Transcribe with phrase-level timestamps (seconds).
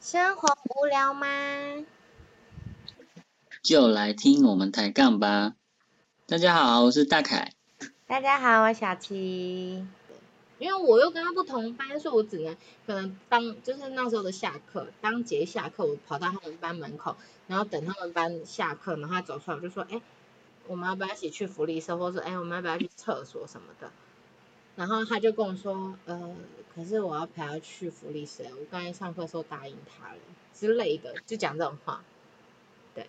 [0.00, 1.26] 生活无聊吗？
[3.62, 5.52] 就来听我们抬杠吧。
[6.26, 7.52] 大家好，我是大凯。
[8.06, 9.86] 大家好，我小七。
[10.58, 17.14] 因为我又跟他不同班，所以我只能可能当就是那时候的下课，当节下课，我跑到他们班门口，
[17.46, 20.00] 然后等他们班下课，然后他走出来，我就说，哎，
[20.66, 23.90] 我们要不要一起去福利社，或者说，哎，我们要不要去厕所什么的？
[24.80, 26.34] 然后他就跟我说，呃，
[26.74, 30.18] 可是我要陪他去福利社，我刚才上课时候答应他了
[30.54, 32.02] 之类的，就讲这种话。
[32.94, 33.06] 对，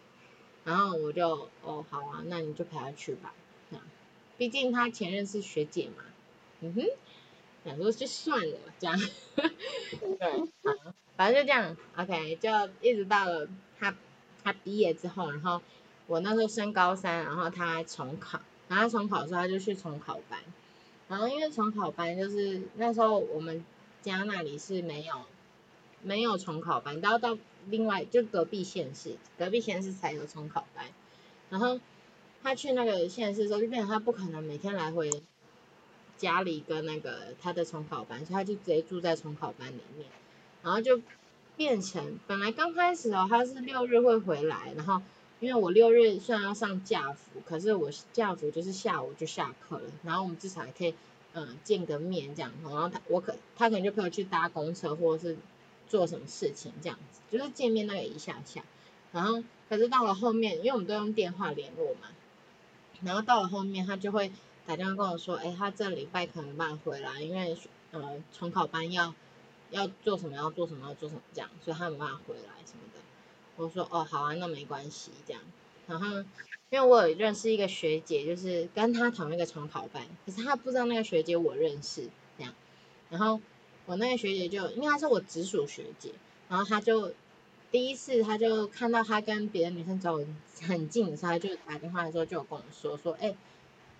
[0.66, 3.34] 然后我就，哦，好啊，那你就陪他去吧。
[3.70, 3.80] 那
[4.38, 6.04] 毕竟他前任是学姐嘛，
[6.60, 6.84] 嗯哼。
[7.64, 9.00] 想说就算了，这样，
[10.20, 12.50] 对，好，反正就这样，OK，就
[12.82, 13.48] 一直到了
[13.80, 13.96] 他
[14.44, 15.62] 他毕业之后，然后
[16.08, 20.42] 我那时候升高三，然后他重考，然后重考的时候他就去重考班，
[21.12, 23.64] 然后因为重考班就是那时候我们
[24.02, 25.14] 家那里是没有
[26.02, 27.38] 没有重考班，都要到
[27.68, 30.86] 另外就隔壁县市，隔壁县市才有重考班，
[31.50, 31.80] 然后
[32.42, 35.12] 他去那个县市的时候，就变成他不可能每天来回。
[36.18, 40.06] 家里跟那个他的重考班，所以他就直接住在重考班里面，
[40.62, 41.02] 然后就
[41.58, 45.02] 变成本来刚开始哦，他是六日会回来，然后
[45.42, 50.96] 因为我六日虽然要上假服，可是我假服就是下午就下课了，然后我们至少还可以
[51.34, 55.38] 嗯见个面这样，然后他我可他可能就陪我去搭公车或者是
[55.90, 58.64] 做什么事情这样子，就是见面那个一下下，
[59.12, 62.08] 然后可是到了后面，因为我们都用电话联络嘛，
[63.02, 64.32] 然后到了后面他就会。
[64.64, 67.58] 打电话跟我说，哎，他这礼拜可能慢回来，因为
[67.90, 69.14] 呃重考班要
[69.72, 73.00] 要做什么要做什么要做什么这样，所以他没办法回来什么的。
[73.56, 75.42] 我说哦好啊，那没关系这样。
[75.88, 76.08] 然后
[76.70, 82.54] 因为我有认识一个学姐，就是跟她同一个重考班，可是她不知道那个学姐我认识这样。
[83.10, 83.42] 然后
[83.86, 86.12] 我那个学姐就应该是我直属学姐，
[86.50, 87.14] 然后她就
[87.72, 90.20] 第一次她就看到她跟别的女生走
[90.62, 93.36] 很近的时候，就打电话的时候就有跟我说说，哎。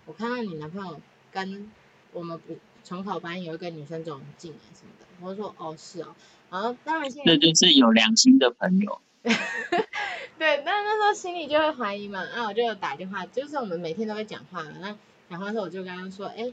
[0.04, 1.70] 我看到你男朋友跟
[2.12, 6.12] 我们不重考班有一个女生走很近啊什么的，我就说哦是哦，
[6.50, 9.00] 然后当然现在这就是有良心的朋友，
[10.38, 14.96] 对，但那时候心里就会怀疑嘛，那我就打电话，就是我们每天都会讲话，那
[15.30, 16.52] 讲话的时候我就跟他说，哎，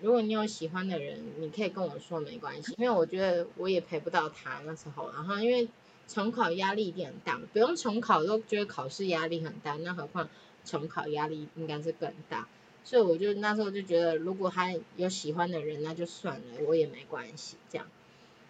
[0.00, 5.68] 如果你有喜欢的人，你可以跟我说没关系，因为我觉得我也陪不到他那时候，然后因为
[6.06, 10.28] 重考压力一定很大，不用重考都觉得考试压力很大，那何况
[10.64, 12.46] 重考压力应该是更大。
[12.84, 17.88] 所以我就那时候就觉得，如果他有喜欢的人，那就算了，我也没关系这样。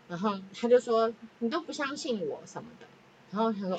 [0.08, 2.86] 然后他就说你都不相信我什么的，
[3.36, 3.78] 然后他说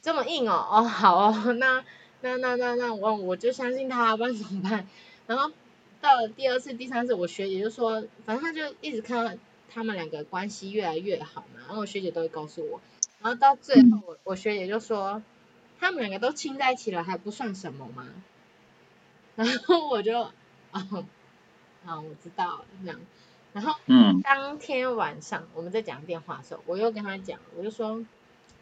[0.00, 1.84] 这么硬哦，哦好哦，那
[2.20, 4.86] 那那那那我我就相信他，不然怎么办？
[5.26, 5.50] 然后
[6.00, 9.32] 到了第二次、第三次，我学姐就说，反正他就一直看到
[9.68, 12.80] 他们两个关系越来越好嘛，然后我学姐都会告诉我，
[13.20, 15.24] 然后到最后我我学姐就说，
[15.80, 18.06] 他们两个都亲在一起了，还不算什么吗？
[19.34, 21.04] 然后我就，哦，
[21.84, 23.00] 啊，我知道了这样，
[23.52, 28.04] 然后，嗯，当天晚上我们在讲电话的时候，我又跟他讲，我就说，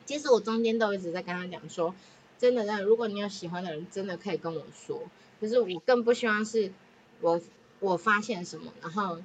[0.07, 1.95] 其实我中间都一直在跟他讲说，
[2.39, 5.03] 真的，真的，如果你有喜欢的人，真的可以跟我说，
[5.41, 6.73] 可是我更不希望是
[7.21, 7.41] 我
[7.81, 9.19] 我发现什么，然后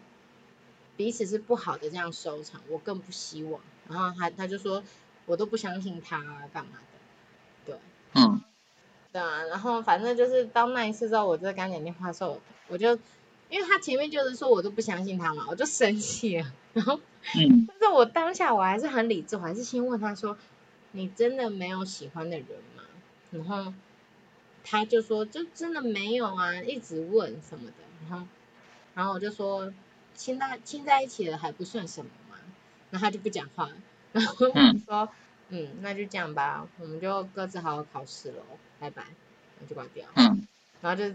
[0.98, 3.62] 彼此是不好的这样收场，我更不希望。
[3.88, 4.84] 然后他他就说，
[5.26, 6.18] 我都不相信他
[6.54, 6.72] 干嘛
[7.66, 7.76] 的，对，
[8.16, 8.42] 嗯。
[9.14, 12.98] 对啊，然后反正就是到那一次之后，我在跟他讲电话的时候，我就
[13.50, 16.50] 因为他前面就是说我都不相信他嘛，我就生气了。
[16.72, 16.98] 然后，
[17.36, 20.38] 嗯，但是我当下我还是很理智，我还是先问他说
[20.92, 22.84] ：“你真的没有喜欢的人吗？”
[23.32, 23.74] 然后
[24.64, 27.76] 他就说：“就真的没有啊，一直问什么的。”
[28.10, 28.28] 然后，
[28.94, 29.74] 然后我就说
[30.16, 32.38] ：“亲在亲在一起了还不算什么嘛。”
[32.92, 33.70] 然后他就不讲话，
[34.12, 35.10] 然后我说。
[35.54, 38.42] 嗯，那就这样吧，我们就各自好好考试喽，
[38.80, 39.04] 拜拜，
[39.60, 40.08] 我就挂掉。
[40.16, 40.48] 嗯，
[40.80, 41.14] 然后就，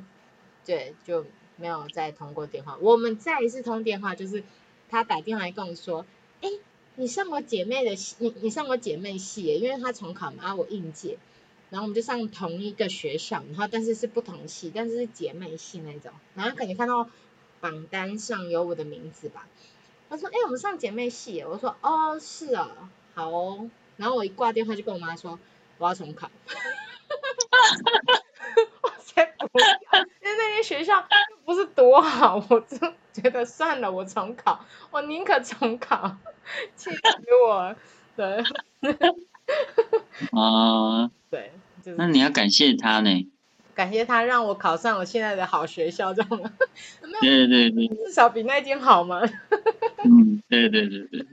[0.62, 1.24] 对，就
[1.56, 2.76] 没有再通过电话。
[2.82, 4.44] 我们再一次通电话，就是
[4.90, 6.04] 他打电话来跟我说，
[6.42, 6.50] 哎，
[6.98, 11.18] 你上我姐妹的，你你上我姐妹系，因为她重考嘛，我应届，
[11.68, 17.08] 然后我们就上同一个学校，然后但是是不同系，但是是姐妹系那种，然后可能看到
[17.60, 19.46] 榜单上有我的名字吧。
[20.08, 23.70] 她说，哎，我们上姐妹系，我说，哦，是哦，好哦。
[23.98, 25.38] 然后我一挂电话就跟我妈说
[25.78, 26.30] 我要重考，
[28.82, 29.66] 我才不要，
[30.00, 31.06] 因为那些学校
[31.46, 32.76] 不是多好，我就
[33.12, 36.16] 觉得算了，我重考，我宁可重考，
[36.76, 37.00] 气死
[37.48, 37.74] 我，
[38.16, 38.42] 对，
[40.32, 41.52] 啊， 对，
[41.96, 43.30] 那你要感谢他呢，
[43.74, 46.52] 感谢他让我考上我现在的好学校，这样 吗？
[47.20, 49.22] 对对对，至少比那间好嘛？
[50.04, 51.26] 嗯，对对对对。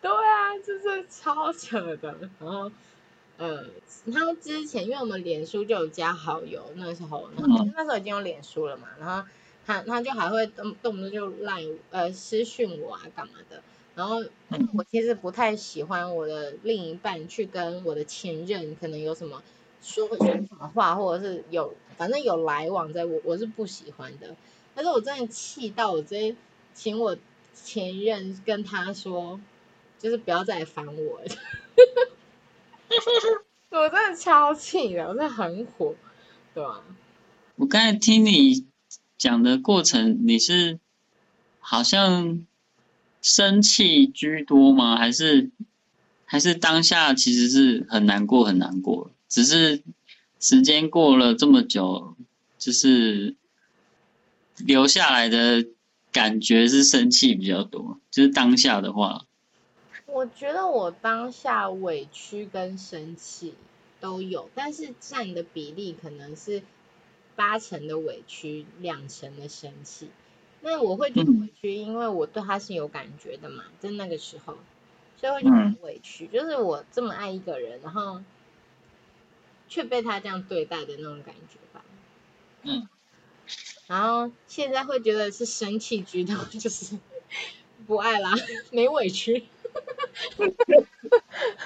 [0.00, 2.16] 对啊，就是超扯的。
[2.40, 2.70] 然后，
[3.36, 3.64] 呃，
[4.12, 9.28] 他们之前因为我们脸书就有加好友，那时候，然后那时候已经有脸书了嘛，然后
[9.66, 13.62] 他他就还会动动不动就赖呃私讯我啊干嘛的。
[13.96, 14.16] 然后
[14.74, 19.40] 我其实不太喜欢我的另一半去跟我的前任可能有什么
[19.80, 24.34] 说说什么话，或者是有反正有来往在，我我是不喜欢的。
[24.74, 26.34] 但是我真的气到我直接
[26.72, 27.16] 请我
[27.54, 29.40] 前任跟他说，
[29.98, 31.20] 就是不要再烦我。
[33.70, 35.94] 我真的超气的，我真的很火，
[36.54, 36.82] 对吧？
[37.56, 38.66] 我刚才听你
[39.16, 40.78] 讲的过程，你是
[41.60, 42.46] 好像。
[43.26, 44.98] 生气居多吗？
[44.98, 45.50] 还是
[46.26, 49.82] 还是当下其实是很难过很难过，只是
[50.38, 52.18] 时间过了这么久，
[52.58, 53.34] 就是
[54.58, 55.64] 留下来的
[56.12, 57.98] 感觉是生气比较多。
[58.10, 59.24] 就是当下的话，
[60.14, 63.52] 我觉得我当下委屈跟生气
[63.98, 66.62] 都有，但是占的比例可能是
[67.34, 70.08] 八成的委屈，两成的生气。
[70.60, 74.56] 那我会觉得委屈，因为我对他是有感觉的嘛，在那个时候，
[75.16, 78.22] 所以会觉得很委屈，就是我这么爱一个人，然后
[79.68, 81.84] 却被他这样对待的那种感觉吧。
[82.62, 82.88] 嗯。
[83.88, 87.00] 然后现在会觉得是生气居多， 就是
[87.88, 88.30] 不爱啦，
[88.70, 89.44] 没委屈。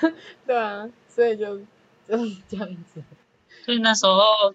[0.47, 1.59] 对啊，所以就
[2.09, 3.03] 就是这样子。
[3.65, 4.55] 所以那时候，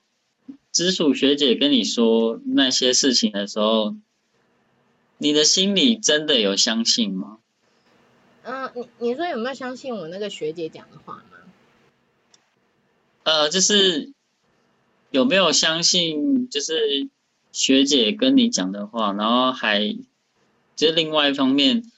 [0.71, 3.95] 直属学姐跟你说那些事情的时候。
[5.19, 7.37] 你的心里真的有相信吗？
[8.43, 11.23] 嗯，你你说有没有相信我那个学姐讲的话吗？
[13.23, 14.11] 呃，就是
[15.11, 17.07] 有没有相信，就是
[17.53, 19.95] 学姐跟你讲的话，然后还
[20.75, 21.89] 就是另外一方面，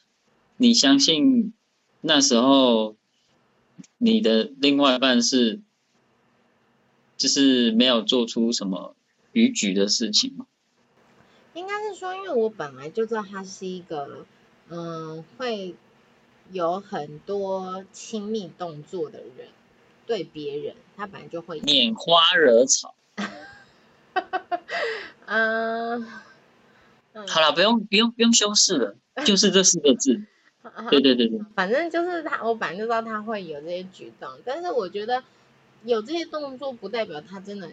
[0.57, 1.53] 你相信
[2.01, 2.95] 那时候
[3.97, 5.61] 你的另外一半是
[7.17, 8.95] 就是没有做出什么
[9.31, 10.45] 逾矩的事情吗？
[11.53, 14.25] 应该是说，因为我本来就知道他是一个，
[14.69, 15.75] 嗯，会
[16.51, 19.47] 有很多亲密动作的人，
[20.05, 22.95] 对别人，他本来就会拈花惹草。
[25.25, 26.03] 嗯，
[27.27, 30.21] 好了，不用不用不用修饰了，就是这四个字。
[30.89, 35.23] 对对对对，反正就是他，我本来就知道他会有这些举动，但是我觉得
[35.83, 37.71] 有这些动作不代表他真的，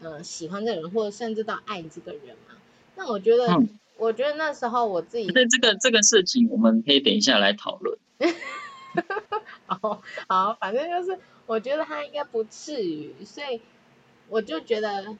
[0.00, 2.54] 嗯，喜欢这个人，或者甚至到爱这个人嘛。
[2.96, 3.46] 那我觉得，
[3.96, 7.98] 我觉得那时候我自己对这个这个事情，我们可以等一下来讨论。
[9.66, 13.60] 好，好，反正就是我觉得他应该不至于，所以
[14.28, 15.16] 我就觉得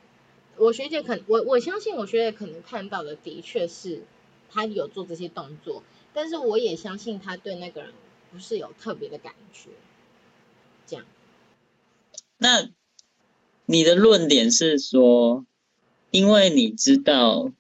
[0.56, 4.02] 我学姐可我我相信我学姐可能看到的的确是
[4.50, 5.82] 他有做这些动作，
[6.12, 7.92] 但是我也相信他对那个人
[8.32, 9.70] 不是有特别的感觉。
[10.86, 11.04] 这样，
[12.36, 12.68] 那
[13.66, 15.44] 你的论点是说，
[16.10, 17.52] 因为你知道。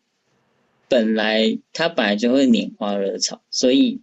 [0.90, 4.00] 本来他本来就会拈花惹草，所以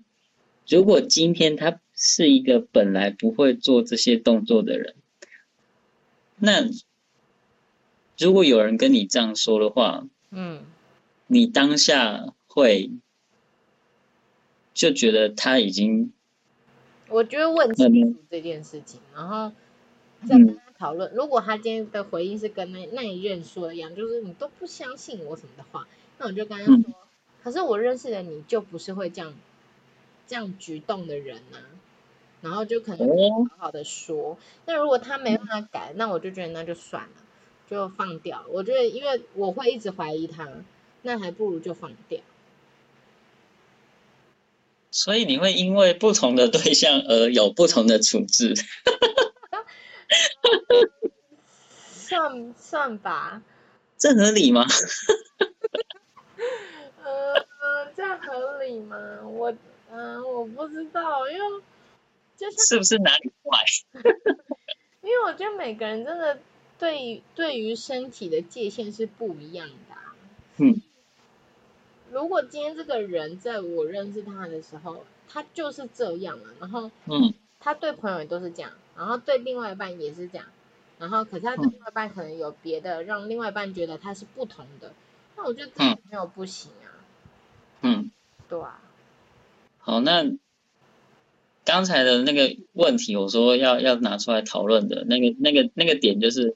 [0.67, 4.93] 如果今天他是一个本来不会做这些动作的人，
[6.37, 6.69] 那
[8.19, 10.63] 如果有人跟你这样说的话，嗯，
[11.25, 12.91] 你当下会
[14.75, 16.11] 就觉得他已经，
[17.07, 19.53] 我觉得问清楚这件事情，然后
[20.27, 21.11] 再跟他讨论。
[21.15, 25.87] 如果他今天的回应是跟那那一任说的一样，就是你都不相信我什么的话。
[26.17, 26.77] 那我就跟他说，
[27.41, 29.33] 可是我认识的你就不是会这样
[30.27, 31.57] 这样举动的人呐，
[32.41, 33.07] 然后就可能
[33.47, 34.37] 好好的说。
[34.65, 37.09] 那如果他没办法改，那我就觉得那就算了，
[37.69, 38.43] 就放掉。
[38.49, 40.49] 我觉得因为我会一直怀疑他，
[41.01, 42.19] 那还不如就放掉。
[44.95, 48.53] 所以你会因为不同的对象而有不同的处置？
[51.91, 53.41] 算算吧，
[53.97, 54.65] 这合理吗？
[57.03, 58.97] 呃，这样合理吗？
[59.25, 59.53] 我，
[59.91, 61.61] 嗯，我不知道，因为
[62.37, 63.59] 就是是不是哪里坏？
[65.03, 66.39] 因为我觉得每个人真的
[66.79, 69.95] 对对于身体的界限是不一样的。
[70.55, 70.81] 嗯。
[72.15, 80.47] 如果今天这个人在我认识他的时候，他就是这样了，然后，嗯，他对朋友也都是这样，然后对另外一半也是这样，
[80.97, 84.93] 然后可是他的另外一半可能有别的，让另外一半觉得他是不同的。
[85.35, 85.71] 那我觉得
[86.09, 86.87] 没有不行啊。
[87.81, 88.09] 嗯，
[88.47, 88.79] 对啊。
[89.79, 90.23] 好，那
[91.65, 96.55] 刚才的那个问题，我说要要拿出来讨论的那个那个那个点，就是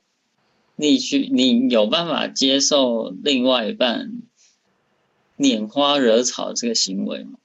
[0.77, 4.21] 你去你有办法接受另外一半
[5.39, 7.39] 拈花惹草这个行为吗？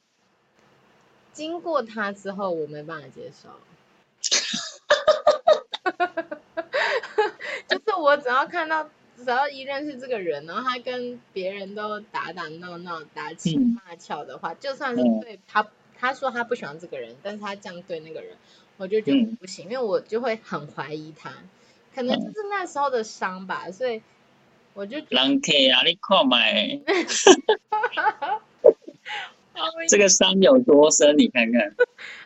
[1.32, 3.48] 经过他之后，我没办法接受。
[7.68, 18.36] 就是我只要看到，只要一认识这个人，然后他跟别人都打打闹闹、打情骂俏的话，就算是对他，他说他不喜欢这个人，但是他这样对那个人，
[18.76, 21.32] 我就觉得不行，因为我就会很怀疑他，
[21.94, 24.02] 可能就是那时候的伤吧，所以
[24.74, 24.98] 我就。
[25.08, 26.78] 人客啊，你看买。
[29.88, 31.16] 这个伤有多深？
[31.16, 31.74] 你看看。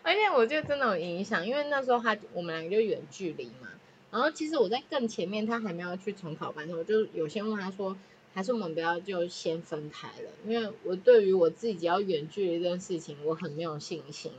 [0.03, 3.69] 而且我觉得真的有影响，因为那时候他我们两个就远距离嘛。
[4.11, 7.95] 然后其实我在更前面，他还没有去重考班的时候，就有先问他说，
[8.33, 14.33] 还是我们不要就先分开了，因为我对于我自己要远距离这件事情，我很没有信心。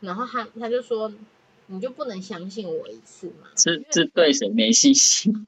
[0.00, 1.10] 然后他他就说，
[1.68, 3.48] 你就不能相信我一次嘛？
[3.56, 5.46] 是是对谁没信心？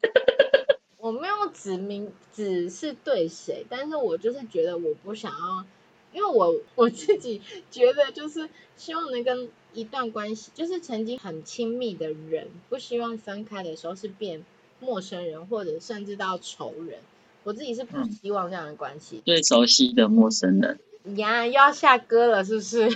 [1.48, 5.64] 指明指是对谁，但是我就是觉得我不想要。
[6.10, 14.42] 因为我我自己觉得，就是希望能跟一段关系，就是曾经很亲密的人，不希望分开的时候是变
[14.80, 17.00] 陌生人，或者甚至到仇人。
[17.44, 19.22] 我自己是不希望这样的关系。
[19.26, 20.80] 最熟悉的陌生人。
[21.16, 22.88] 呀，又要下歌了，是不是？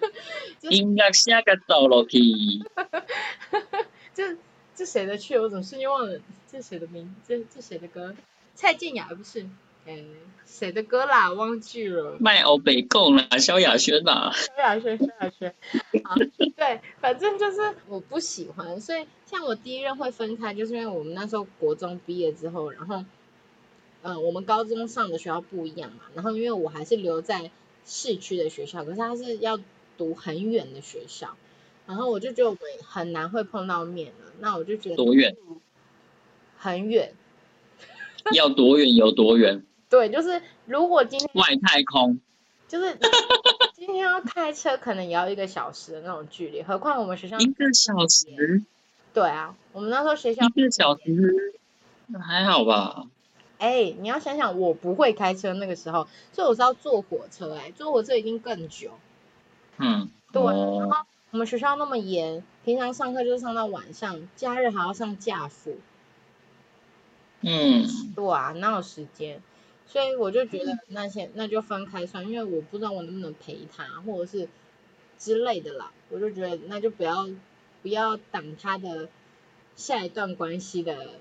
[0.70, 2.64] 音乐下个走楼梯。
[4.14, 4.36] 这
[4.74, 5.38] 这谁的去？
[5.38, 6.18] 我怎么瞬间忘了？
[6.50, 7.14] 这谁的名？
[7.26, 8.14] 这这谁的歌？
[8.54, 9.46] 蔡健雅不是？
[9.86, 10.04] 哎，
[10.44, 11.32] 谁的歌啦？
[11.32, 12.16] 忘记了。
[12.18, 14.32] 卖欧北贡啦，萧亚轩啦。
[14.34, 15.54] 萧亚轩，萧亚轩。
[16.02, 16.14] 好，
[16.56, 23.04] 对，反正就是我不喜欢，所以像我第一任会分开，就是因为我们那时候国中毕业之后，然后，
[24.02, 27.52] 嗯，我们高中上的学校不一样嘛，然后因为我还是留在
[27.84, 29.60] 市区的学校，可是他是要
[29.96, 31.36] 读很远的学校，
[31.86, 35.36] 然后我就觉得我们很难会碰到面了，那我就觉得多远？
[36.72, 37.14] 很远。
[38.34, 39.62] 要多远有多远。
[39.88, 42.18] 对，就是如果今天外太空，
[42.66, 42.98] 就是
[43.74, 48.64] 今天要开车，可能也要一个小时的那种距离，何况我们学校一个小时。
[49.14, 51.54] 对啊，我们那时候学校一个小时，
[52.20, 53.06] 还好吧？
[53.58, 58.90] 哎，你要想想，我不会开车那个时候，所以我是要坐火车，哎，坐火车已经更久。
[59.78, 60.42] 嗯，对。
[60.42, 65.78] 然后我们学校那么严，平常上课就是上到晚上，假日还要上假辅。
[67.42, 69.40] 嗯，对啊，哪有时间？
[69.88, 74.48] 所以我就觉得那些那就分开算，因为我不知道我能不能陪他，或者是
[75.16, 75.92] 之类的啦。
[76.08, 77.28] 我就觉得那就不要
[77.82, 79.08] 不要挡他的
[79.76, 81.20] 下一段关系的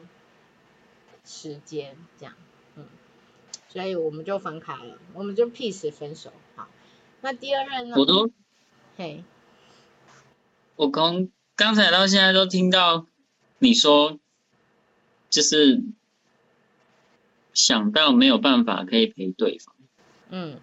[1.23, 2.33] 时间，这样，
[2.75, 2.87] 嗯，
[3.69, 6.33] 所以我们就分开了，我们就 peace 分手。
[6.55, 6.67] 好，
[7.21, 7.95] 那第二任呢？
[7.99, 8.31] 我都，
[8.97, 9.23] 嘿，
[10.75, 13.05] 我从刚才到现在都听到
[13.59, 14.17] 你说，
[15.29, 15.83] 就是。
[17.55, 19.75] 想到没有办法可以陪对方，
[20.29, 20.59] 嗯，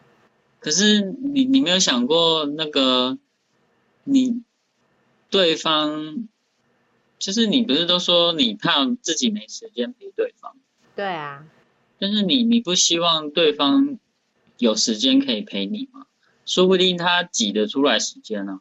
[0.60, 3.18] 可是你你没有想过那个
[4.04, 4.44] 你
[5.30, 6.28] 对方，
[7.18, 10.54] 就是你不是都说你怕自己没时间陪对方？
[10.94, 11.44] 对啊，
[11.98, 13.98] 但是你你不希望对方
[14.58, 16.06] 有时间可以陪你吗？
[16.44, 18.60] 说不定他挤得出来时间呢。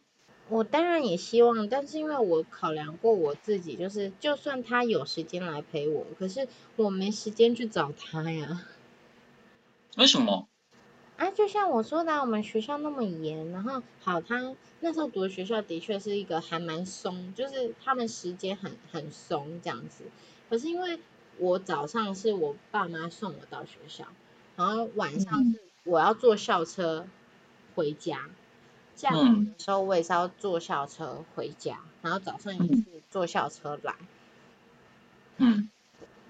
[0.51, 8.65] 我当然也希望，但是因为我考量过我自己，就是就算他有时间来陪我，可是我没时间去找他呀。
[9.96, 10.50] 为什么？
[11.15, 20.03] 啊，就像我说的，我们学校那么严，然后好，他那时候读的学校的确是一个还蛮松，就是他们时间很很松这样子。
[20.50, 21.00] 可是因为
[21.38, 24.05] 我早上是我爸妈送我到学校，
[24.58, 27.08] 然后晚上是我要坐校车
[27.74, 28.29] 回家。
[29.01, 33.96] 下午的时候我也是要坐校车回家，然后早上也是坐校车来。
[35.38, 35.72] 嗯，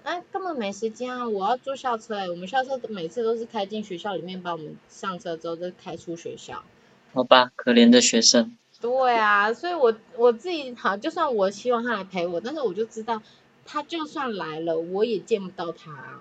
[0.04, 1.28] 那根本没时间啊！
[1.28, 6.64] 我要坐校车哎，我们校车每次都是开进学校里面，把我们上车之后再开出学校。
[7.12, 8.56] 好吧，可怜的学生。
[8.80, 13.20] 对啊，所以我我自己好，就算我希望他来陪我，但是我就知道，
[13.66, 16.20] 他就算来了，我也见不到他。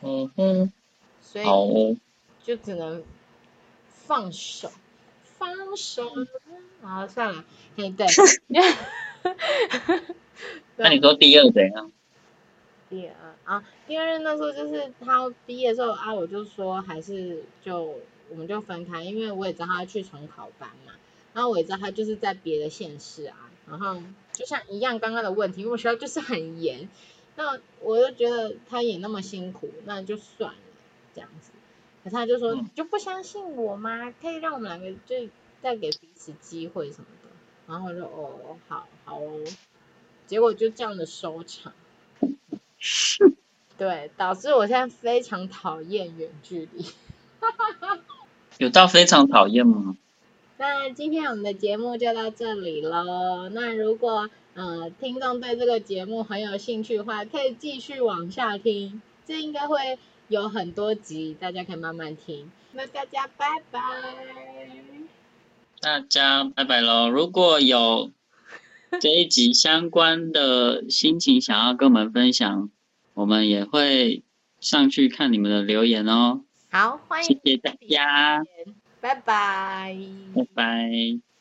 [0.00, 0.72] 嗯哼。
[1.20, 1.98] 所以
[2.42, 3.04] 就只能
[3.86, 4.72] 放手。
[5.42, 6.08] 放手，
[6.82, 7.44] 啊，算了，
[7.76, 8.06] 嘿，对。
[10.76, 11.90] 那你说第二怎样？
[12.88, 17.98] 第二啊，第二那时候就是他毕业的时候啊，我就说还是就
[18.30, 20.92] 我们就分开，因为我也知道他去重考班嘛，
[21.34, 24.00] 然后我也知道他就是在别的县市啊，然后
[24.32, 26.88] 就像一样刚刚的问题，因为学校就是很严，
[27.34, 30.58] 那我就觉得他也那么辛苦，那就算了
[31.16, 31.50] 这样子。
[32.04, 34.12] 可他就说就不相信我吗？
[34.20, 35.28] 可以让我们两个就
[35.62, 37.28] 再给彼此机会什么的。
[37.66, 39.44] 然后我就哦，好好哦。
[40.26, 41.72] 结果就这样的收场。
[43.78, 46.86] 对，导致我现在非常讨厌远距离。
[48.58, 49.96] 有到非常讨厌吗？
[50.58, 53.48] 那今天我们的节目就到这里喽。
[53.48, 59.98] 那如果呃听众对这个节目很有兴趣的话，可以继续往下听，这应该会
[60.32, 62.50] 有很多集，大家可以慢慢听。
[62.72, 63.78] 那大家拜拜。
[65.78, 67.10] 大家拜拜喽！
[67.10, 68.10] 如果有
[68.98, 72.70] 这一集相关的心情想要跟我们分享，
[73.12, 74.22] 我们也会
[74.58, 76.40] 上去看你们的留言哦。
[76.70, 78.42] 好，欢迎谢谢大家，
[79.02, 79.94] 拜拜。
[80.34, 81.31] 拜拜。